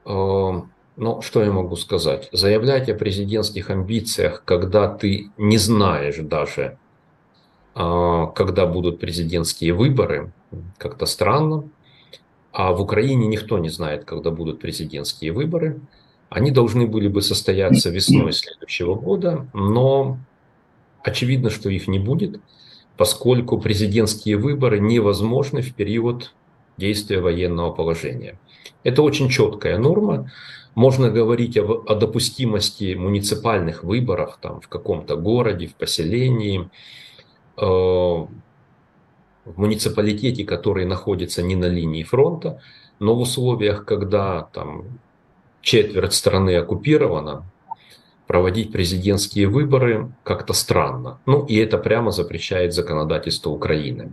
[0.05, 2.29] А, ну, что я могу сказать?
[2.31, 6.77] Заявлять о президентских амбициях, когда ты не знаешь даже,
[7.73, 10.31] когда будут президентские выборы,
[10.77, 11.69] как-то странно.
[12.51, 15.81] А в Украине никто не знает, когда будут президентские выборы.
[16.29, 20.19] Они должны были бы состояться весной следующего года, но
[21.03, 22.39] очевидно, что их не будет,
[22.97, 26.33] поскольку президентские выборы невозможны в период
[26.77, 28.39] действия военного положения.
[28.83, 30.31] Это очень четкая норма.
[30.75, 36.69] Можно говорить о, о допустимости муниципальных выборов там, в каком-то городе, в поселении,
[37.57, 38.27] в
[39.55, 42.61] муниципалитете, который находится не на линии фронта,
[42.99, 44.99] но в условиях, когда там
[45.61, 47.45] четверть страны оккупирована,
[48.27, 51.19] проводить президентские выборы как-то странно.
[51.25, 54.11] Ну и это прямо запрещает законодательство Украины.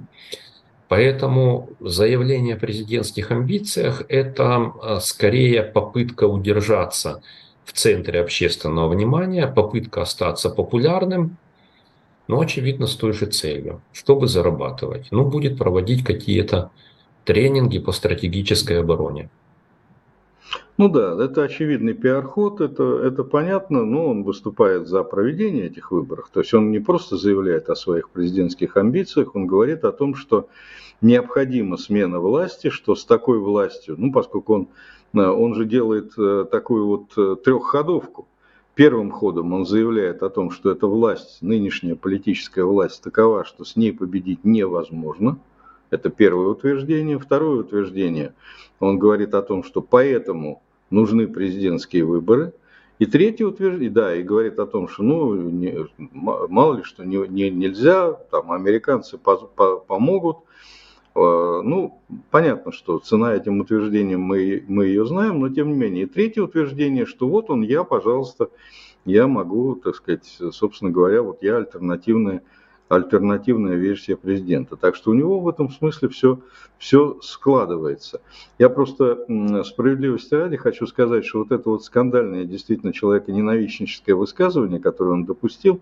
[0.89, 7.23] Поэтому заявление о президентских амбициях– это а, скорее попытка удержаться
[7.65, 11.37] в центре общественного внимания, попытка остаться популярным,
[12.31, 15.09] но, очевидно, с той же целью, чтобы зарабатывать.
[15.11, 16.71] Ну, будет проводить какие-то
[17.25, 19.31] тренинги по стратегической обороне.
[20.79, 26.31] Ну да, это очевидный пиар-ход, это, это понятно, но он выступает за проведение этих выборов.
[26.33, 30.49] То есть он не просто заявляет о своих президентских амбициях, он говорит о том, что
[31.01, 34.69] необходима смена власти, что с такой властью, ну поскольку он,
[35.15, 38.29] э, он же делает э, такую вот э, трехходовку,
[38.81, 43.77] Первым ходом он заявляет о том, что эта власть, нынешняя политическая власть такова, что с
[43.77, 45.39] ней победить невозможно.
[45.91, 47.19] Это первое утверждение.
[47.19, 48.33] Второе утверждение,
[48.79, 52.55] он говорит о том, что поэтому нужны президентские выборы.
[52.99, 57.19] И третье утверждение, да, и говорит о том, что ну, не, мало ли что не,
[57.29, 60.39] не, нельзя, там американцы по, по, помогут,
[61.15, 66.05] ну, понятно, что цена этим утверждениям мы, мы ее знаем, но тем не менее.
[66.05, 68.51] И третье утверждение, что вот он, я, пожалуйста,
[69.05, 72.43] я могу, так сказать, собственно говоря, вот я альтернативная,
[72.89, 74.77] альтернативная версия президента.
[74.77, 76.41] Так что у него в этом смысле все,
[76.79, 78.21] все складывается.
[78.59, 79.25] Я просто
[79.65, 85.81] справедливости ради хочу сказать, что вот это вот скандальное, действительно человеконенавистническое высказывание, которое он допустил,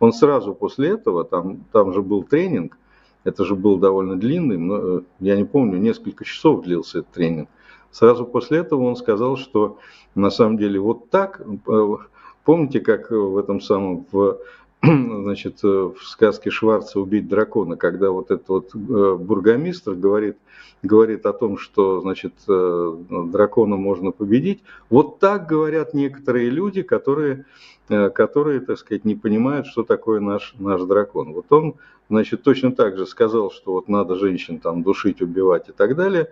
[0.00, 2.78] он сразу после этого, там, там же был тренинг,
[3.24, 7.48] это же был довольно длинный, но, э, я не помню, несколько часов длился этот тренинг.
[7.90, 9.78] Сразу после этого он сказал, что
[10.14, 11.96] на самом деле вот так, э,
[12.44, 14.38] помните, как в этом самом, в,
[15.22, 20.36] значит, в сказке Шварца «Убить дракона», когда вот этот вот э, бургомистр говорит,
[20.82, 24.62] говорит о том, что, значит, дракона можно победить.
[24.90, 27.46] Вот так говорят некоторые люди, которые,
[27.88, 31.32] которые, так сказать, не понимают, что такое наш, наш дракон.
[31.32, 31.76] Вот он
[32.10, 36.28] значит, точно так же сказал, что вот надо женщин там душить, убивать и так далее.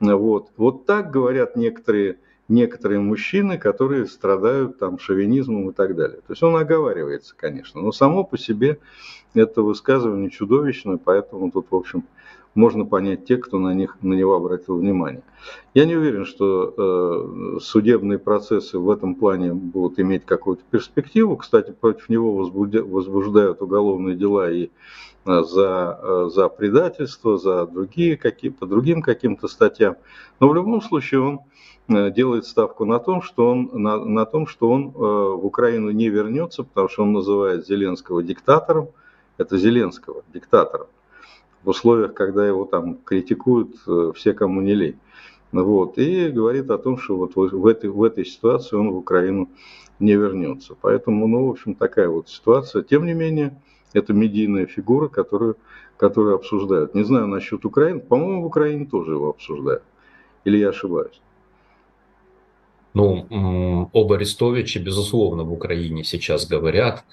[0.00, 2.18] Вот, вот так говорят некоторые,
[2.50, 6.18] некоторые мужчины, которые страдают там шовинизмом и так далее.
[6.18, 8.78] То есть он оговаривается, конечно, но само по себе
[9.32, 12.04] это высказывание чудовищное, поэтому тут, в общем,
[12.54, 15.22] можно понять тех, кто на, них, на него обратил внимание.
[15.74, 21.36] Я не уверен, что э, судебные процессы в этом плане будут иметь какую-то перспективу.
[21.36, 24.70] Кстати, против него возбуждают уголовные дела и
[25.26, 29.96] Э, за, э, за предательство, за другие какие, по другим каким-то статьям.
[30.40, 31.40] Но в любом случае он
[31.88, 36.08] э, делает ставку на том, что он, на, на том, что он в Украину не
[36.08, 38.88] вернется, потому что он называет Зеленского диктатором.
[39.36, 40.86] Это Зеленского диктатором.
[41.62, 43.76] В условиях, когда его там критикуют
[44.14, 44.98] все, кому не лень.
[45.52, 49.48] Вот, и говорит о том, что вот в этой, в этой ситуации он в Украину
[49.98, 50.74] не вернется.
[50.80, 52.82] Поэтому, ну, в общем, такая вот ситуация.
[52.82, 53.60] Тем не менее,
[53.92, 55.56] это медийная фигура, которую,
[55.96, 56.94] которую обсуждают.
[56.94, 58.00] Не знаю насчет Украины.
[58.00, 59.82] По-моему, в Украине тоже его обсуждают.
[60.44, 61.20] Или я ошибаюсь?
[62.94, 67.04] Ну, об Арестовиче, безусловно, в Украине сейчас говорят.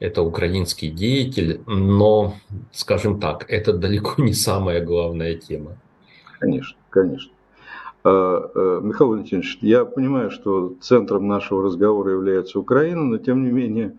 [0.00, 2.34] Это украинский деятель, но,
[2.72, 5.76] скажем так, это далеко не самая главная тема.
[6.40, 7.32] Конечно, конечно.
[8.04, 13.50] А, а, Михаил Валентинович, я понимаю, что центром нашего разговора является Украина, но тем не
[13.50, 13.96] менее,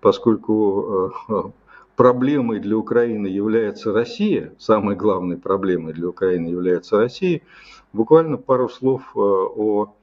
[0.00, 1.50] поскольку а,
[1.94, 7.42] проблемой для Украины является Россия, самой главной проблемой для Украины является Россия,
[7.92, 9.94] буквально пару слов о,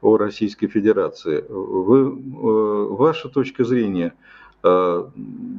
[0.00, 1.44] о Российской Федерации.
[1.46, 4.14] Вы, ваша точка зрения,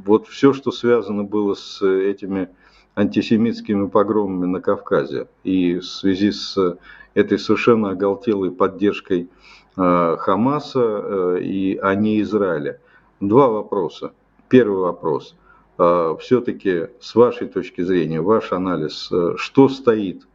[0.05, 2.49] вот все, что связано было с этими
[2.95, 6.77] антисемитскими погромами на Кавказе и в связи с
[7.13, 9.29] этой совершенно оголтелой поддержкой
[9.75, 12.81] Хамаса и а не Израиля.
[13.19, 14.13] Два вопроса.
[14.49, 15.35] Первый вопрос–
[15.77, 20.27] а, все-таки с вашей точки зрения, ваш анализ, э, что стоит,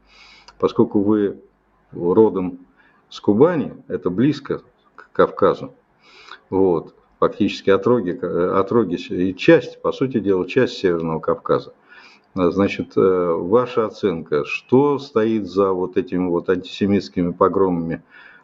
[0.58, 1.40] поскольку вы
[1.90, 2.60] родом
[3.08, 4.62] с Кубани, это близко
[4.94, 5.74] к Кавказу,
[6.48, 6.94] вот,
[7.28, 11.72] фактически отроги, отроги и часть, по сути дела, часть Северного Кавказа.
[12.34, 18.02] А, значит, э, ваша оценка, что стоит за вот этими вот антисемитскими погромами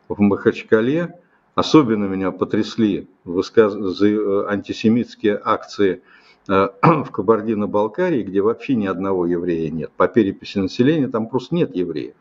[0.09, 1.19] в Махачкале?
[1.55, 3.75] Особенно меня потрясли высказ...
[3.75, 6.03] Э, антисемитские акции–
[6.49, 9.91] Э, в Кабардино-Балкарии, где вообще ни одного еврея нет.
[9.97, 12.15] По переписи населения там просто нет евреев.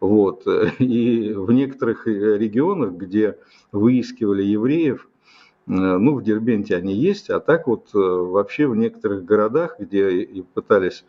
[0.00, 0.46] Вот.
[0.78, 3.38] И в некоторых э, регионах, где
[3.72, 5.13] выискивали евреев, э,
[5.66, 11.04] ну, в Дербенте они есть, а так вот вообще в некоторых городах, где пытались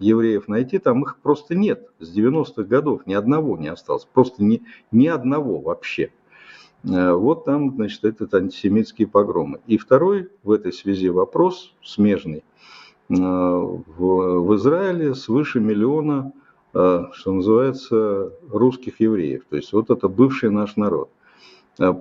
[0.00, 1.88] евреев найти, там их просто нет.
[2.00, 4.06] С 90-х годов ни одного не осталось.
[4.12, 6.10] Просто ни, ни одного вообще.
[6.84, 9.60] Э, вот там, значит, этот антисемитские погромы.
[9.66, 12.44] И второй в этой связи вопрос смежный.
[13.08, 16.32] Э, в, Израиле свыше миллиона,
[16.74, 19.44] э, что называется, русских евреев.
[19.48, 21.10] То есть вот это бывший наш народ.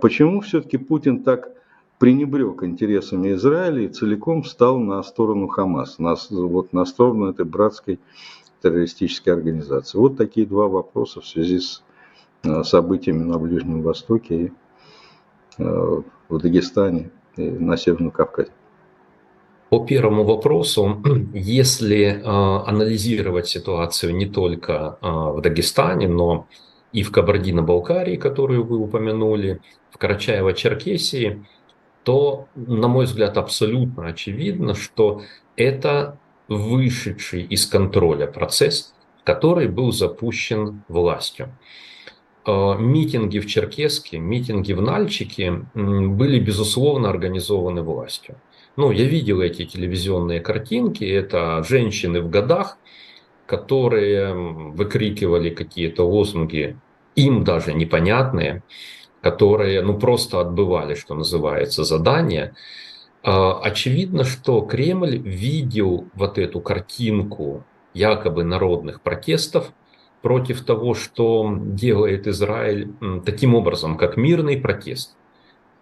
[0.01, 1.53] Почему все-таки Путин так
[1.99, 7.99] пренебрег интересами Израиля и целиком встал на сторону Хамас, на, вот на сторону этой братской
[8.63, 9.97] террористической организации?
[9.97, 11.83] Вот такие два вопроса в связи с
[12.63, 14.51] событиями на Ближнем Востоке и
[15.59, 18.51] Э, в Дагестане и на Северном Кавказе.
[19.69, 21.01] По первому вопросу,
[21.33, 26.47] если э, анализировать ситуацию не только э, в Дагестане, но
[26.93, 29.59] и в Кабардино-Балкарии, которую вы упомянули,
[29.91, 31.43] в Карачаево-Черкесии,
[32.03, 35.21] то, на мой взгляд, абсолютно очевидно, что
[35.55, 38.93] это вышедший из контроля процесс,
[39.23, 41.49] который был запущен властью.
[42.45, 48.39] Э, митинги в Черкеске, митинги в Нальчике были, безусловно, организованы властью.
[48.75, 52.77] Ну, я видел эти телевизионные картинки, это женщины в годах,
[53.45, 56.77] которые выкрикивали какие-то лозунги,
[57.15, 58.63] им даже непонятные,
[59.21, 62.53] которые, ну, просто отбывали, что называется, задание.
[63.23, 67.63] Э, очевидно, что Кремль видел вот эту картинку
[67.93, 69.71] якобы народных протестов–
[70.21, 72.91] против того, что делает Израиль
[73.25, 75.15] таким образом, как мирный протест.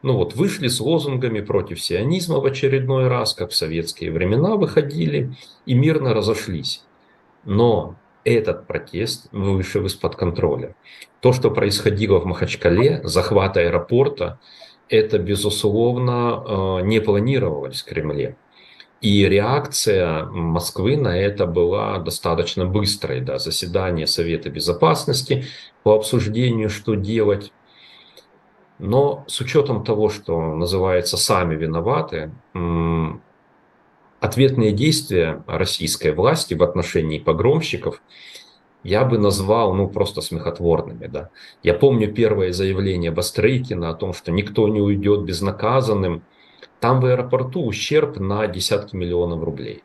[0.03, 5.35] Ну вот, вышли с лозунгами против сионизма в очередной раз, как в советские времена выходили,
[5.65, 6.83] и мирно разошлись.
[7.45, 7.95] Но
[8.27, 10.75] этот протест вышел из-под контроля.
[11.21, 14.39] То, что происходило в Махачкале, захват аэропорта,
[14.89, 16.43] это, безусловно,
[16.79, 18.35] э, не планировалось в Кремле.
[18.99, 23.21] И реакция Москвы на это была достаточно быстрой.
[23.21, 25.45] Да, заседание Совета Безопасности
[25.83, 27.51] по обсуждению, что делать.
[28.79, 32.31] Но с учетом того, что называется сами виноваты,
[34.19, 38.01] ответные действия российской власти в отношении погромщиков
[38.83, 41.07] я бы назвал ну, просто смехотворными.
[41.07, 41.29] Да.
[41.63, 46.23] Я помню первое заявление Бастрейкина о том, что никто не уйдет безнаказанным–
[46.79, 49.83] там в аэропорту ущерб на десятки миллионов рублей.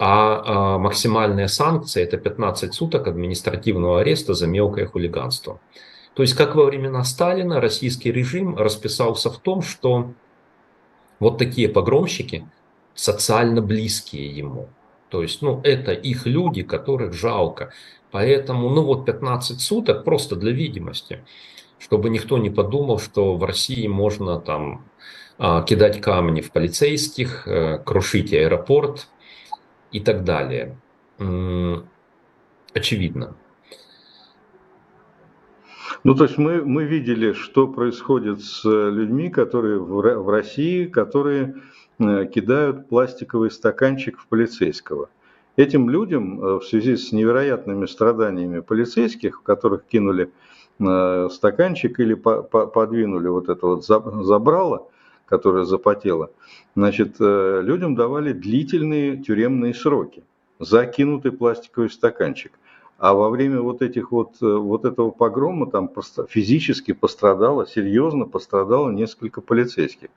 [0.00, 0.42] А,
[0.74, 5.60] а максимальная санкция это 15 суток административного ареста за мелкое хулиганство.
[6.14, 10.12] То есть, как во времена Сталина, российский режим расписался в том, что
[11.20, 12.46] вот такие погромщики
[12.98, 14.68] социально близкие ему.
[15.08, 17.72] То есть, ну, это их люди, которых жалко.
[18.10, 21.24] Поэтому, ну, вот 15 суток просто для видимости,
[21.78, 24.84] чтобы никто не подумал, что в России можно там
[25.38, 29.06] а, кидать камни в полицейских, э, крушить аэропорт
[29.92, 30.76] и так далее.
[32.74, 33.36] Очевидно.
[36.04, 41.56] Ну, то есть мы, мы видели, что происходит с людьми, которые в, в России, которые
[41.98, 45.08] э, кидают пластиковый стаканчик в полицейского.
[45.56, 50.30] Этим людям э, в связи с невероятными страданиями полицейских, в которых кинули
[51.32, 54.86] стаканчик или подвинули вот это вот забрало,
[55.26, 56.30] которая запотела,
[56.74, 60.22] значит, э, людям давали длительные тюремные сроки
[60.58, 62.52] за кинутый пластиковый стаканчик.
[62.98, 65.90] А во время вот этих вот, э, вот этого погрома там
[66.28, 70.08] физически пострадало, серьезно пострадало несколько полицейских.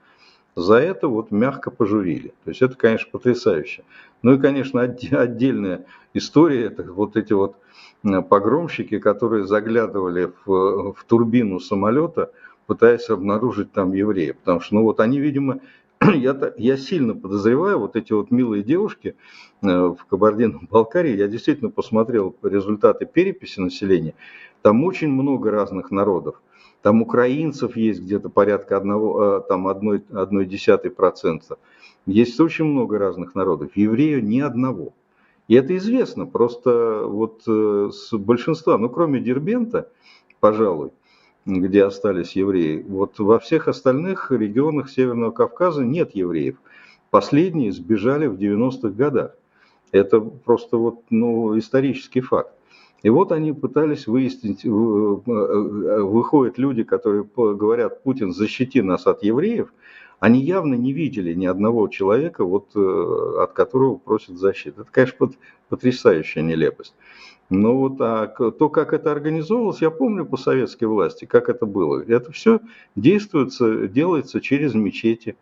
[0.55, 2.29] за это вот мягко пожурили.
[2.43, 3.83] То есть это, конечно, потрясающе.
[4.23, 7.55] Ну и, конечно, отдельная история, это вот эти вот
[8.29, 12.31] погромщики, которые заглядывали в, в турбину самолета,
[12.67, 14.37] пытаясь обнаружить там евреев.
[14.39, 15.59] Потому что, ну вот они, видимо,
[16.15, 19.15] я, я сильно подозреваю, вот эти вот милые девушки
[19.61, 24.15] э, в Кабардино-Балкарии, я действительно посмотрел результаты переписи населения,
[24.61, 26.41] там очень много разных народов.
[26.81, 31.57] Там украинцев есть где-то порядка одного, э, там одной, одной десятой процента.
[32.07, 33.71] Есть очень много разных народов.
[33.75, 34.93] Еврею ни одного.
[35.47, 39.91] И это известно, просто вот э, с большинства, ну кроме Дербента,
[40.39, 40.91] пожалуй,
[41.45, 46.57] где остались евреи, вот во всех остальных регионах Северного Кавказа нет евреев.
[47.09, 49.35] Последние сбежали в 90-х годах.
[49.91, 52.53] Это просто вот, ну, исторический факт.
[53.03, 59.73] И вот они пытались выяснить, выходят люди, которые говорят, Путин, защити нас от евреев,
[60.21, 64.81] они явно не видели ни одного человека, вот, э, от которого просят защиты.
[64.81, 65.31] Это, конечно,
[65.67, 66.93] потрясающая нелепость.
[67.49, 72.03] Но вот а то, как это организовывалось, я помню по советской власти, как это было.
[72.07, 72.59] Это все
[72.95, 75.35] действуется, делается через мечети,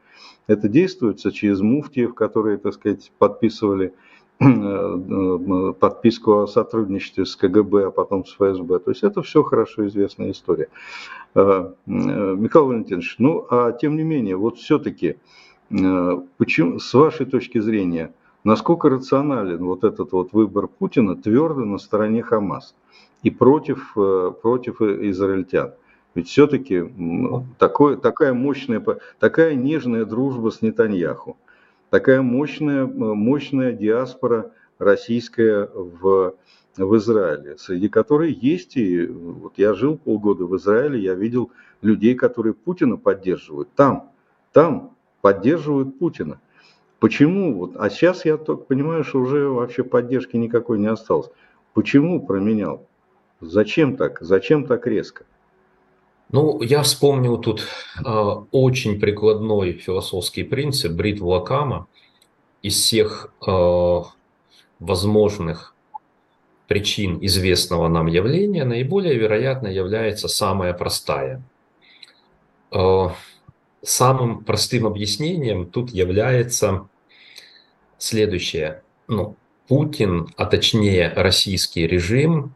[0.47, 3.93] это действуется через муфтиев, которые, так сказать, подписывали
[4.39, 8.79] подписку о сотрудничестве с КГБ, а потом с ФСБ.
[8.79, 10.69] То есть это все хорошо известная история.
[11.35, 15.17] Э, э, Михаил Валентинович, ну а тем не менее, вот все-таки,
[15.69, 18.13] почему, с вашей точки зрения,
[18.45, 22.75] насколько рационален вот этот вот выбор Путина твердо на стороне Хамас
[23.23, 25.73] и против, против израильтян?
[26.15, 26.85] Ведь все-таки
[27.59, 28.81] такой, такая мощная,
[29.19, 31.35] такая нежная дружба с Нетаньяху–
[31.89, 36.35] такая мощная, мощная диаспора российская в,
[36.77, 42.15] в Израиле, среди которой есть и, вот я жил полгода в Израиле, я видел людей,
[42.15, 44.11] которые Путина поддерживают, там,
[44.53, 46.39] там поддерживают Путина.
[46.99, 47.57] Почему?
[47.57, 51.29] Вот, а сейчас я только понимаю, что уже вообще поддержки никакой не осталось.
[51.73, 52.85] Почему променял?
[53.39, 54.17] Зачем так?
[54.19, 55.25] Зачем так резко?
[56.31, 57.65] Ну, я вспомнил тут
[58.05, 58.09] э,
[58.51, 61.87] очень прикладной философский принцип Брит Лакама
[62.61, 64.01] из всех э,
[64.79, 65.73] возможных
[66.67, 71.41] причин известного нам явления наиболее вероятно является самая простая.
[72.71, 73.07] Э,
[73.81, 76.87] самым простым объяснением тут является
[77.97, 78.83] следующее.
[79.07, 79.35] Ну,
[79.67, 82.53] Путин, а точнее российский режим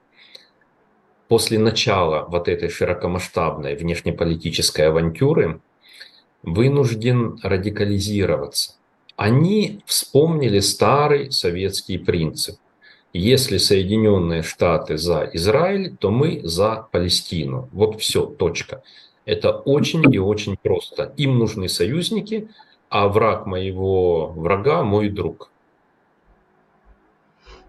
[1.27, 5.61] после начала вот этой широкомасштабной внешнеполитической авантюры
[6.43, 8.75] вынужден радикализироваться.
[9.15, 12.57] Они вспомнили старый советский принцип.
[13.13, 17.69] Если Соединенные Штаты за Израиль, то мы за Палестину.
[17.71, 18.81] Вот все, точка.
[19.25, 21.13] Это очень и очень просто.
[21.17, 22.49] Им нужны союзники,
[22.89, 25.51] а враг моего врага мой друг.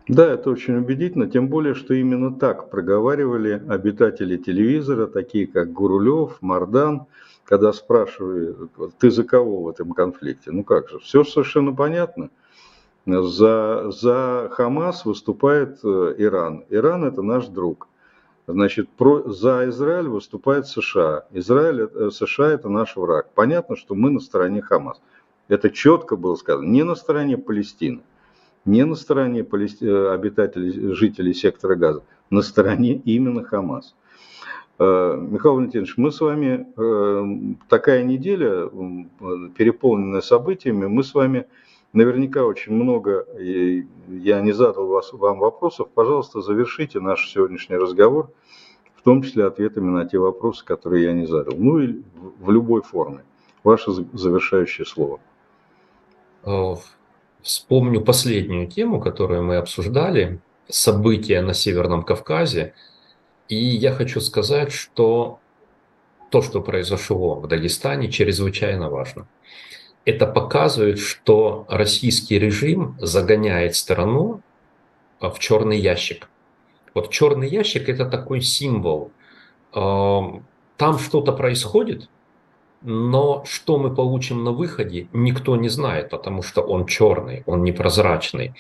[0.07, 6.43] Да, это очень убедительно, тем более, что именно так проговаривали обитатели телевизора, такие как Гурулев,
[6.43, 7.07] Мардан,
[7.45, 8.55] когда спрашивали,
[8.99, 10.51] ты за кого в этом конфликте?
[10.51, 12.29] Ну как же, все совершенно понятно.
[13.07, 16.65] За, за Хамас выступает э, Иран.
[16.71, 17.89] Иран это наш друг.
[18.47, 21.25] Значит, про, за Израиль выступает США.
[21.33, 23.29] Израиль, э, США это наш враг.
[23.35, 25.01] Понятно, что мы на стороне Хамас.
[25.49, 26.67] Это четко было сказано.
[26.67, 28.01] Не на стороне Палестины
[28.65, 33.95] не на стороне э, обитателей, жителей сектора газа, на стороне именно Хамас.
[34.79, 38.69] Э, Михаил Валентинович, мы с вами, э, такая неделя,
[39.57, 41.47] переполненная событиями, мы с вами
[41.93, 48.31] наверняка очень много, я не задал вас, вам вопросов, пожалуйста, завершите наш сегодняшний разговор,
[48.97, 52.03] в том числе ответами на те вопросы, которые я не задал, ну и
[52.41, 53.23] в любой форме.
[53.63, 55.21] Ваше завершающее слово.
[57.45, 62.73] Вспомню последнюю тему, которую мы обсуждали, события на Северном Кавказе.
[63.49, 65.41] И я хочу сказать, что
[66.31, 69.29] то, что произошло в Дагестане, чрезвычайно важно.
[70.07, 74.41] Это показывает, что российский режим загоняет страну
[75.21, 76.31] а, в черный ящик.
[76.95, 79.13] Вот черный ящик это такой символ.
[79.73, 82.09] Там что-то происходит,
[82.85, 88.53] но что мы получим на выходе, никто не знает, потому что он черный, он непрозрачный.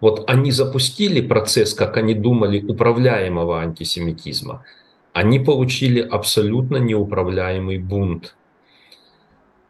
[0.00, 4.64] Вот они запустили процесс, как они думали, управляемого антисемитизма.
[5.12, 8.36] Они получили абсолютно неуправляемый бунт.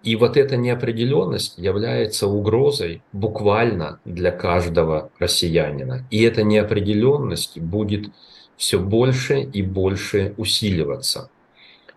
[0.03, 6.07] И вот эта неопределенность является угрозой буквально для каждого россиянина.
[6.11, 8.11] И эта неопределенность будет
[8.59, 11.31] все больше и больше усиливаться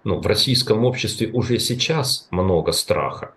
[0.06, 3.34] ну, в российском обществе уже сейчас много страха.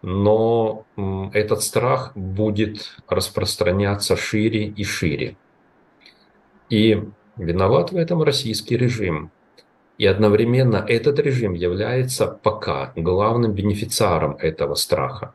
[0.00, 0.86] но
[1.32, 5.36] этот страх будет распространяться шире и шире.
[6.70, 7.02] И
[7.36, 9.32] виноват в этом российский режим.
[9.98, 15.34] И одновременно этот режим является пока главным бенефициаром этого страха.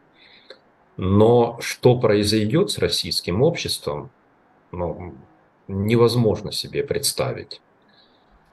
[0.96, 4.12] Но что произойдет с российским обществом,
[4.72, 5.14] ну,
[5.68, 7.60] невозможно себе представить.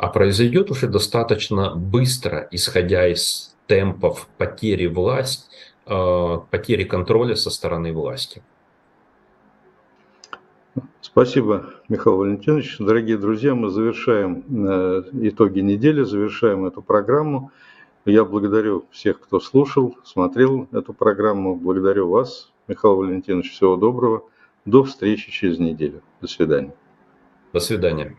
[0.00, 5.44] А произойдет уже достаточно быстро, исходя из темпов потери власти,
[5.84, 8.42] э, потери контроля со стороны власти.
[11.02, 12.78] Спасибо, Михаил Валентинович.
[12.78, 17.52] Дорогие друзья, мы завершаем э, итоги недели, завершаем эту программу.
[18.06, 21.56] Я благодарю всех, кто слушал, смотрел эту программу.
[21.56, 23.52] Благодарю вас, Михаил Валентинович.
[23.52, 24.22] Всего доброго.
[24.64, 26.00] До встречи через неделю.
[26.22, 26.74] До свидания.
[27.52, 28.16] До свидания.